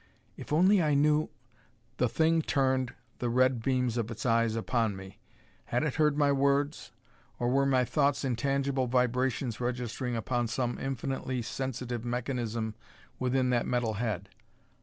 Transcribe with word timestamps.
If 0.35 0.51
only 0.51 0.81
I 0.81 0.95
knew" 0.95 1.29
The 1.99 2.09
thing 2.09 2.41
turned 2.41 2.95
the 3.19 3.29
red 3.29 3.61
beams 3.61 3.97
of 3.97 4.09
its 4.09 4.25
eyes 4.25 4.55
upon 4.55 4.95
me. 4.95 5.19
Had 5.65 5.83
it 5.83 5.93
heard 5.93 6.17
my 6.17 6.31
words? 6.31 6.91
Or 7.37 7.49
were 7.49 7.67
my 7.67 7.85
thoughts 7.85 8.25
intangible 8.25 8.87
vibrations 8.87 9.59
registering 9.59 10.15
upon 10.15 10.47
some 10.47 10.79
infinitely 10.79 11.43
sensitive 11.43 12.03
mechanism 12.03 12.73
within 13.19 13.51
that 13.51 13.67
metal 13.67 13.93
head? 13.93 14.29